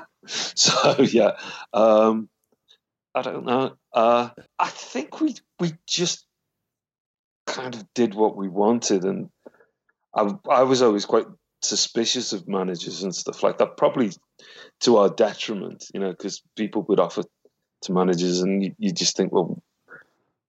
[0.54, 1.32] so yeah,
[1.72, 2.28] um,
[3.14, 3.76] I don't know.
[3.92, 6.24] Uh, I think we we just
[7.46, 9.30] kind of did what we wanted, and
[10.14, 11.26] I I was always quite
[11.62, 13.76] suspicious of managers and stuff like that.
[13.76, 14.12] Probably
[14.80, 17.22] to our detriment, you know, because people would offer
[17.82, 19.62] to managers, and you, you just think, well,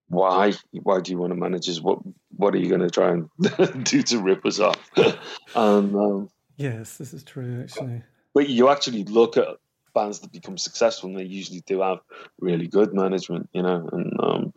[0.08, 0.54] why?
[0.72, 1.82] Why do you want to manage us?
[1.82, 2.00] What
[2.36, 4.78] What are you going to try and do to rip us off?
[5.56, 8.04] and um, yes, this is true, actually.
[8.34, 9.48] but you actually look at
[9.94, 12.00] bands that become successful, and they usually do have
[12.40, 13.90] really good management, you know.
[13.92, 14.54] And um,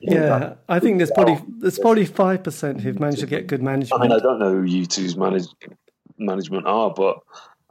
[0.00, 4.00] Yeah, I think there's probably there's probably five percent who've managed to get good management.
[4.00, 5.46] I mean, I don't know who U2's manage,
[6.18, 7.20] management are, but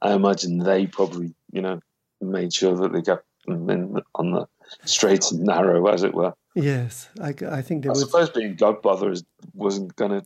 [0.01, 1.79] I imagine they probably, you know,
[2.21, 4.47] made sure that they got them in on the
[4.85, 6.33] straight and narrow, as it were.
[6.55, 8.01] Yes, I, I think there I was.
[8.01, 9.23] suppose being Godfather is,
[9.53, 10.23] wasn't going to.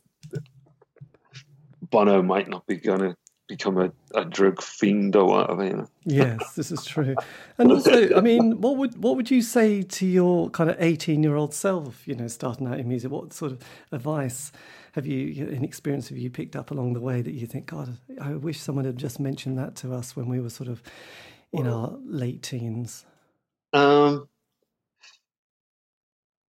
[1.90, 3.16] Bono might not be going to
[3.56, 5.88] become a, a drug fiend or whatever, you know.
[6.04, 7.14] Yes, this is true.
[7.58, 11.22] And also, I mean, what would what would you say to your kind of eighteen
[11.22, 12.06] year old self?
[12.06, 13.10] You know, starting out in music.
[13.10, 13.60] What sort of
[13.92, 14.52] advice
[14.92, 17.96] have you, an experience have you picked up along the way that you think, God,
[18.20, 20.82] I wish someone had just mentioned that to us when we were sort of
[21.52, 23.06] in our late teens?
[23.72, 24.28] Um,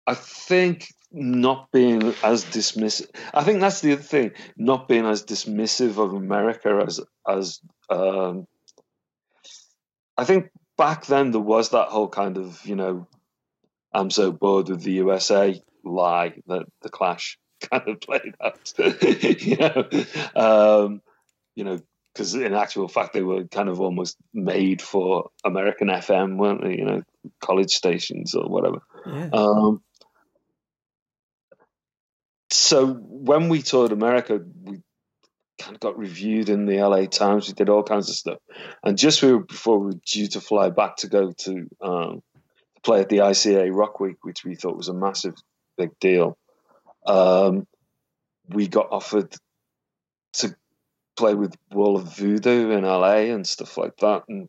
[0.09, 3.11] I think not being as dismissive.
[3.35, 4.31] I think that's the other thing.
[4.57, 7.61] Not being as dismissive of America as as.
[7.91, 8.47] Um,
[10.17, 13.07] I think back then there was that whole kind of you know,
[13.93, 17.39] I'm so bored with the USA lie that the Clash
[17.71, 18.73] kind of played out.
[18.79, 19.89] you know,
[20.37, 21.03] um,
[21.55, 21.81] you know,
[22.15, 26.79] because in actual fact they were kind of almost made for American FM, weren't they?
[26.79, 27.03] You know,
[27.43, 28.81] college stations or whatever.
[29.07, 29.29] Yeah.
[29.35, 29.83] Um,
[32.51, 34.81] so when we toured America, we
[35.59, 37.49] kind of got reviewed in the LA Times.
[37.49, 38.39] We did all kinds of stuff,
[38.83, 42.23] and just we were, before we were due to fly back to go to um,
[42.83, 45.35] play at the ICA Rock Week, which we thought was a massive
[45.77, 46.39] big deal.
[47.07, 47.67] Um,
[48.49, 49.35] we got offered
[50.35, 50.55] to
[51.17, 54.49] play with Wall of Voodoo in LA and stuff like that, and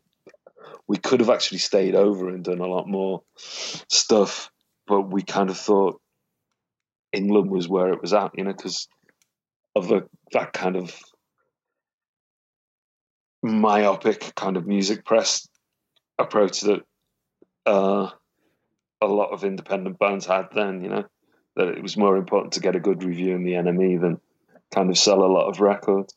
[0.86, 4.50] we could have actually stayed over and done a lot more stuff,
[4.86, 6.00] but we kind of thought
[7.12, 8.88] England was where it was at, you know, because
[9.74, 9.88] of
[10.32, 10.96] that kind of
[13.42, 15.48] myopic kind of music press
[16.18, 16.82] approach that
[17.66, 18.10] uh,
[19.00, 21.04] a lot of independent bands had then, you know,
[21.56, 24.20] that it was more important to get a good review in the NME than
[24.72, 26.14] kind of sell a lot of records.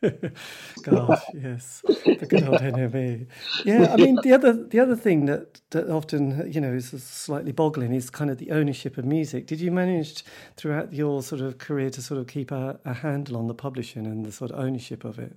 [0.82, 3.26] Gosh, yes, the good old NME.
[3.64, 7.50] Yeah, I mean the other the other thing that that often you know is slightly
[7.50, 9.48] boggling is kind of the ownership of music.
[9.48, 10.24] Did you manage
[10.56, 14.06] throughout your sort of career to sort of keep a, a handle on the publishing
[14.06, 15.36] and the sort of ownership of it?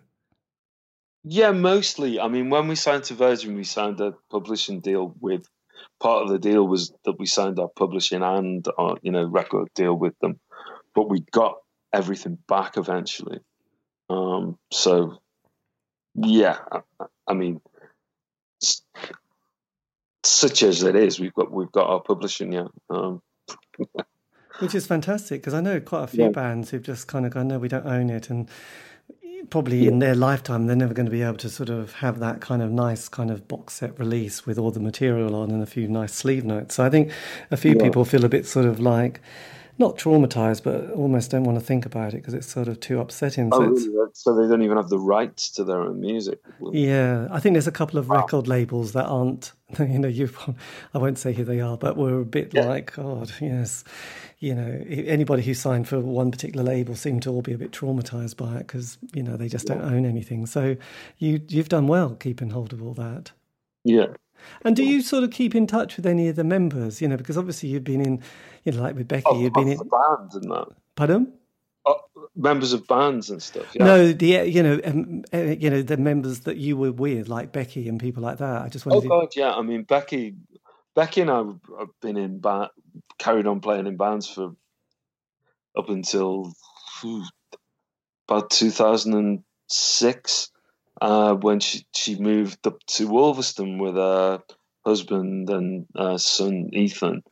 [1.24, 2.20] Yeah, mostly.
[2.20, 5.47] I mean, when we signed to Virgin, we signed a publishing deal with.
[5.99, 9.70] Part of the deal was that we signed our publishing and our, you know record
[9.74, 10.39] deal with them,
[10.93, 11.55] but we got
[11.91, 13.39] everything back eventually.
[14.12, 15.20] Um, so,
[16.16, 16.82] yeah, I,
[17.28, 17.62] I mean,
[20.24, 22.51] such as it is, we've got we've got our publishing.
[22.53, 23.22] Yeah, um,
[24.59, 26.30] Which is fantastic because I know quite a few Yeah.
[26.30, 28.49] bands who've just kind of gone, no, we don't own it, and
[29.49, 32.39] probably in their lifetime they're never going to be able to sort of have that
[32.41, 35.66] kind of nice kind of box set release with all the material on and a
[35.66, 36.76] few nice sleeve notes.
[36.76, 37.12] So I think
[37.49, 37.82] a few Yeah.
[37.82, 39.20] people feel a bit sort of like
[39.82, 43.01] not traumatized, but almost don't want to think about it because it's sort of too
[43.01, 43.49] upsetting.
[43.51, 44.09] Oh, so oh, it's, really?
[44.13, 46.39] so they don't even have the rights to their own music.
[46.71, 50.29] yeah, I think there's a couple of record labels that aren't, you know, you.
[50.93, 52.67] I won't say who they are, but we're a bit Yeah.
[52.67, 53.84] like, God, yes,
[54.39, 57.71] you know, anybody who signed for one particular label seemed to all be a bit
[57.71, 60.45] traumatized by it because you know they just don't own anything.
[60.45, 60.77] So
[61.17, 63.32] you you've done well keeping hold of all that.
[63.84, 64.07] Yeah.
[64.63, 67.01] And do you sort of keep in touch with any of the members?
[67.01, 68.21] You know, because obviously you've been in,
[68.63, 69.77] you know, like with Becky, Of, you've been in.
[69.77, 70.67] bands and that.
[70.95, 71.33] Pardon?
[71.85, 71.99] Oh,
[72.35, 73.75] members of bands and stuff.
[73.75, 73.85] Yeah.
[73.85, 77.51] No, the you know, um, uh, you know, the members that you were with, like
[77.51, 78.61] Becky and people like that.
[78.61, 79.03] I just Oh wanted.
[79.03, 79.51] to, God, yeah.
[79.53, 80.35] I mean, Becky,
[80.95, 82.69] Becky and I have been in band,
[83.17, 84.51] carried on playing in bands for
[85.75, 86.53] up until
[86.99, 87.23] phew,
[88.27, 90.51] about 2006,
[91.02, 94.43] uh, when she she moved up to Ulverston with her
[94.86, 97.24] husband and uh, son Ethan,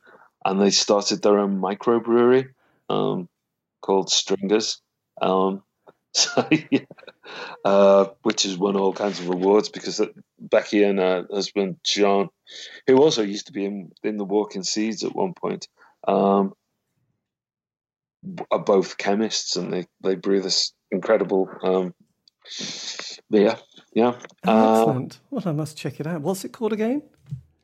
[0.44, 2.48] and they started their own microbrewery
[2.88, 3.28] um,
[3.80, 4.82] called Stringers.
[5.22, 5.62] Um,
[6.12, 6.80] so yeah,
[7.64, 10.00] uh, which has won all kinds of awards because
[10.40, 12.30] Becky and her husband John,
[12.88, 15.68] who also used to be in in the Walking Seeds at one point,
[16.08, 16.54] um,
[18.50, 21.48] are both chemists and they they brew this incredible
[22.44, 23.56] um, beer.
[23.92, 24.14] Yeah,
[24.46, 25.20] Oh, uh, excellent.
[25.30, 26.20] Well, I must check it out.
[26.20, 27.02] What's it called again?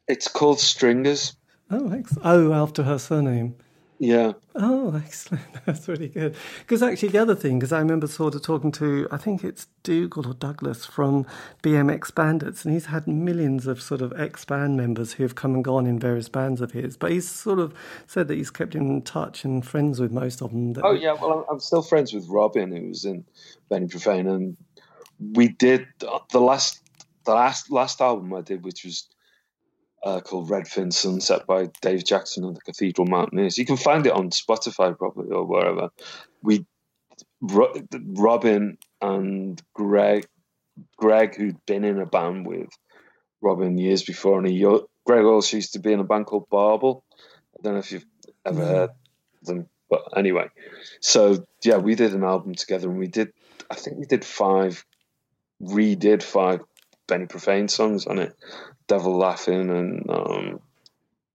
[0.08, 1.36] it's called Stringers.
[1.70, 2.22] Oh, excellent.
[2.24, 3.56] Oh, after her surname.
[3.98, 5.42] Yeah, Oh, excellent.
[5.64, 6.36] That's really good.
[6.60, 9.68] Because actually, the other thing, because I remember sort of talking to, I think it's
[9.82, 11.26] Dougal or Douglas from
[11.62, 15.54] BMX Bandits, and he's had millions of sort of ex band members who have come
[15.54, 16.96] and gone in various bands of his.
[16.96, 17.72] But he's sort of
[18.06, 20.74] said that he's kept in touch and friends with most of them.
[20.74, 23.24] That Oh yeah, well, I'm, I'm still friends with Robin, who was in
[23.70, 24.56] Benny Profane, and
[25.18, 26.80] we did the last
[27.24, 29.08] the last last album I did, which was
[30.04, 33.58] uh, called Redfin Sunset by Dave Jackson and the Cathedral Mountaineers.
[33.58, 35.90] You can find it on Spotify probably or wherever.
[36.42, 36.66] We
[37.40, 40.26] Robin and Greg
[40.96, 42.68] Greg, who'd been in a band with
[43.40, 44.60] Robin years before, and he
[45.04, 47.04] Greg also used to be in a band called Barbel.
[47.58, 48.06] I don't know if you've
[48.44, 48.66] ever No.
[48.66, 48.90] heard
[49.42, 50.48] them, but anyway.
[51.00, 53.32] So yeah, we did an album together, and we did.
[53.70, 54.84] I think we did five,
[55.62, 56.60] redid five
[57.06, 58.34] Benny Profane songs on it.
[58.88, 60.60] Devil Laughing and um,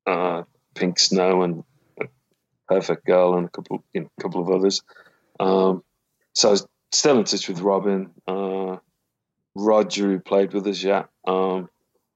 [0.06, 0.44] uh,
[0.74, 1.64] Pink Snow and
[2.68, 4.82] Perfect Girl and a couple, you know, couple of others.
[5.40, 5.84] Um,
[6.34, 8.78] so I was still in touch with Robin, uh,
[9.56, 10.82] Roger, who played with us.
[10.82, 11.70] Yeah, um,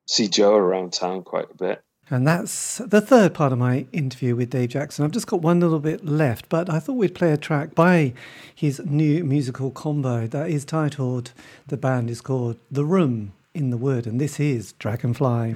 [0.07, 1.83] see Joe around town quite a bit.
[2.09, 5.03] And that's the third part of my interview with Dave Jackson.
[5.03, 8.13] I've just got one little bit left, but I thought we'd play a track by
[8.53, 11.31] his new musical combo that is titled,
[11.67, 15.55] the band is called The Room in the Wood, and this is Dragonfly.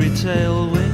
[0.00, 0.89] Fairy tale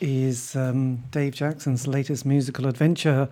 [0.00, 3.28] is um, Dave Jackson's latest musical adventure.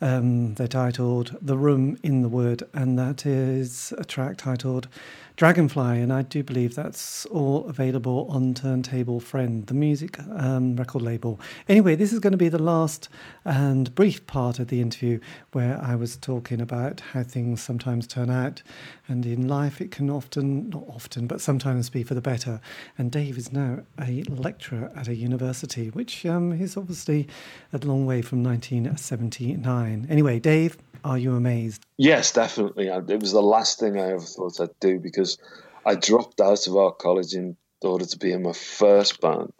[0.00, 4.88] Um, they're titled The Room in the Wood, and that is a track titled
[5.36, 6.00] Dragonfly.
[6.00, 11.38] And I do believe that's all available on Turntable Friend, the music um, record label.
[11.68, 13.10] Anyway, this is going to be the last
[13.44, 15.20] and brief part of the interview
[15.52, 18.62] where I was talking about how things sometimes turn out.
[19.08, 22.58] And in life, it can often, not often, but sometimes be for the better.
[22.96, 27.28] And Dave is now a lecturer at a university, which um, is obviously
[27.74, 30.06] a long way from 1979.
[30.08, 31.84] Anyway, Dave, are you amazed?
[31.96, 32.88] Yes, definitely.
[32.88, 35.38] It was the last thing I ever thought I'd do because
[35.84, 39.52] I dropped out of art college in order to be in my first band.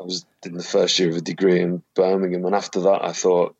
[0.00, 3.12] I was in the first year of a degree in Birmingham, and after that, I
[3.12, 3.56] thought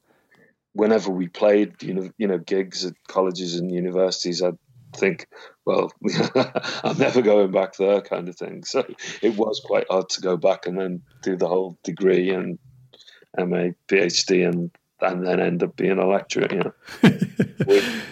[0.72, 4.59] whenever we played, you know, you know, gigs at colleges and universities, I'd
[4.94, 5.26] think,
[5.64, 5.92] well,
[6.84, 8.64] I'm never going back there, kind of thing.
[8.64, 8.84] So
[9.22, 12.59] it was quite hard to go back and then do the whole degree and
[13.36, 14.70] MA, PhD, and
[15.01, 16.49] and then end up being a lecturer.
[16.51, 16.72] You
[17.03, 17.80] know.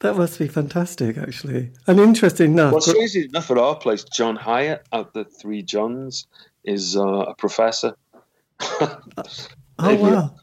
[0.00, 1.70] That must be fantastic, actually.
[1.86, 2.72] And interesting enough.
[2.72, 6.26] Well, strangely enough, at our place, John Hyatt at the Three Johns
[6.64, 7.96] is uh, a professor.
[8.60, 8.98] oh,
[9.78, 10.34] wow.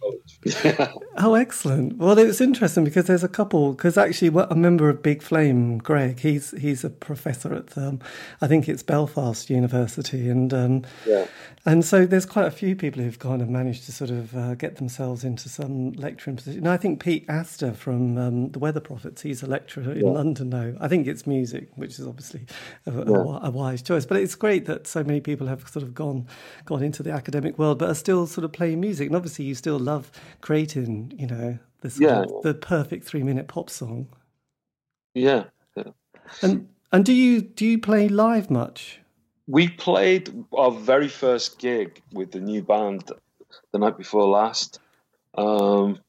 [0.44, 0.92] Yeah.
[1.16, 1.98] Oh, excellent.
[1.98, 3.74] Well, it's interesting because there's a couple.
[3.74, 8.00] Because actually, a member of Big Flame, Greg, he's he's a professor at um,
[8.42, 11.28] I think it's Belfast University, and um, Yeah.
[11.66, 14.56] And so there's quite a few people who've kind of managed to sort of uh,
[14.56, 16.60] get themselves into some lecturing position.
[16.62, 20.12] And I think Pete Astor from um, the Weather Prophets, he's a lecturer in Yeah.
[20.12, 20.74] London now.
[20.82, 22.46] I think it's music, which is obviously
[22.86, 23.04] a, a Yeah.
[23.06, 24.06] wi- a wise choice.
[24.06, 26.28] But it's great that so many people have sort of gone
[26.66, 29.08] gone into the academic world, but are still sort of playing music.
[29.08, 30.12] And obviously, you still love
[30.42, 32.22] creating, you know, the sort Yeah.
[32.24, 34.08] of- the perfect three minute pop song.
[35.14, 35.46] Yeah.
[36.42, 39.00] And and do you do you play live much?
[39.48, 43.12] We played our very first gig with the new band
[43.72, 44.80] the night before last
[45.38, 46.00] um,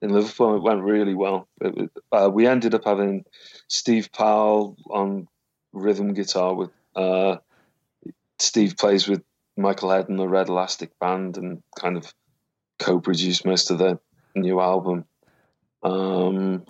[0.00, 0.56] in Liverpool.
[0.56, 1.48] It went really well.
[1.60, 3.24] It, uh, we ended up having
[3.68, 5.28] Steve Powell on
[5.72, 7.36] rhythm guitar with uh,
[8.38, 9.22] Steve plays with
[9.56, 12.12] Michael Head and the Red Elastic Band and kind of
[12.78, 13.98] co-produced most of the
[14.34, 15.04] new album.
[15.82, 16.64] Um,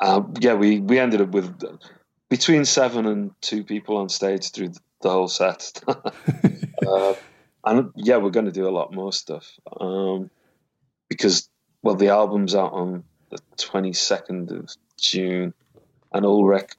[0.00, 1.62] uh, yeah, we, we ended up with
[2.28, 4.72] between seven and two people on stage through
[5.04, 5.80] the whole set.
[5.86, 7.14] uh,
[7.64, 9.48] and yeah, we're going to do a lot more stuff
[9.80, 10.30] um,
[11.08, 11.48] because,
[11.82, 15.54] well, the album's out on the 22nd of June,
[16.12, 16.72] and Ulrich.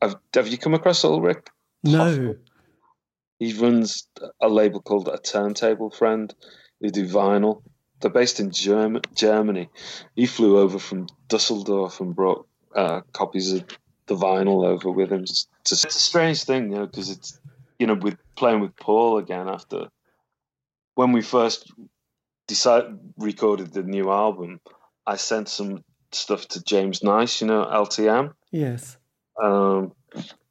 [0.00, 1.46] Have, have you come across Ulrich?
[1.84, 2.36] No.
[3.38, 4.06] He runs
[4.40, 6.32] a label called A Turntable Friend.
[6.80, 7.62] They do vinyl.
[8.00, 9.68] They're based in Germ- Germany.
[10.14, 13.64] He flew over from Dusseldorf and brought uh, copies of
[14.06, 15.22] the vinyl over with him.
[15.22, 17.38] It's a strange thing, you know, because it's
[17.82, 19.88] you know with playing with Paul again after
[20.94, 21.68] when we first
[22.46, 24.60] decided recorded the new album.
[25.04, 28.34] I sent some stuff to James Nice, you know, LTM.
[28.52, 28.98] Yes.
[29.42, 29.94] Um,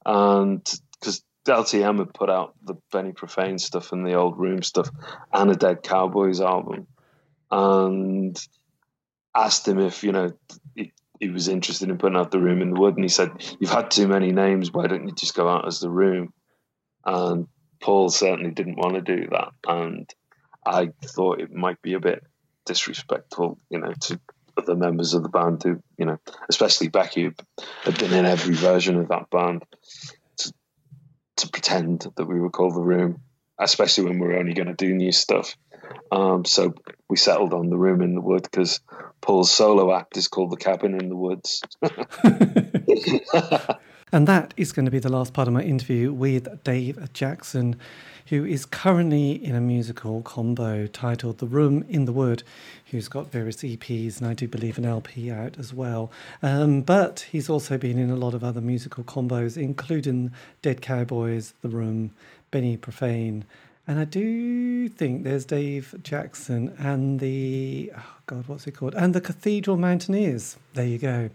[0.05, 0.61] and
[0.99, 4.89] because LTM had put out the Benny Profane stuff and the Old Room stuff
[5.31, 6.85] and a Dead Cowboys album,
[7.49, 8.37] and
[9.33, 10.31] asked him if you know
[10.75, 13.31] he, he was interested in putting out the Room in the Wood, and he said,
[13.61, 14.73] "You've had too many names.
[14.73, 16.33] Why don't you just go out as the Room?"
[17.05, 17.47] And
[17.79, 20.09] Paul certainly didn't want to do that, and
[20.65, 22.23] I thought it might be a bit
[22.65, 24.19] disrespectful, you know, to
[24.57, 27.33] other members of the band who, you know, especially Becky, who
[27.83, 29.63] had been in every version of that band,
[30.37, 30.53] to,
[31.37, 33.21] to pretend that we were called the Room,
[33.57, 35.55] especially when we are only going to do new stuff.
[36.11, 36.73] Um, so
[37.09, 38.81] we settled on the Room in the Wood because
[39.21, 41.63] Paul's solo act is called the Cabin in the Woods.
[44.11, 47.75] and that is going to be the last part of my interview with Dave Jackson
[48.31, 52.43] who is currently in a musical combo titled The Room in the Wood,
[52.89, 56.11] who's got various EPs and I do believe an LP out as well.
[56.41, 60.31] Um, but he's also been in a lot of other musical combos, including
[60.61, 62.11] Dead Cowboys, The Room,
[62.51, 63.43] Benny Profane.
[63.85, 68.95] And I do think there's Dave Jackson and the, oh God, what's it called?
[68.95, 70.55] And the Cathedral Mountaineers.
[70.73, 71.29] There you go.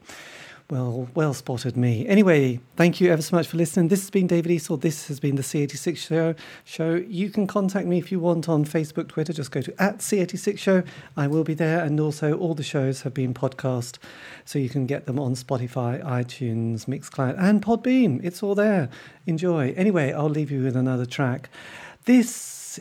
[0.69, 2.09] Well, well spotted me.
[2.09, 3.87] Anyway, thank you ever so much for listening.
[3.87, 4.81] This has been David Eastaugh.
[4.81, 6.35] This has been the C86 show.
[6.65, 6.97] Show.
[7.07, 9.33] You can contact me if you want on Facebook, Twitter.
[9.33, 10.83] Just go to at C86 show.
[11.17, 13.99] I will be there, and also all the shows have been podcast,
[14.45, 18.19] so you can get them on Spotify, iTunes, Mixcloud, and Podbean.
[18.25, 18.89] It's all there.
[19.25, 19.73] Enjoy.
[19.77, 21.49] Anyway, I'll leave you with another track.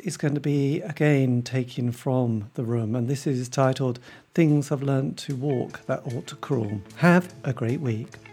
[0.03, 3.99] Is going to be again taken from the room, and this is titled
[4.33, 6.81] Things Have Learned to Walk That Ought to Crawl.
[6.97, 8.24] Have a great week.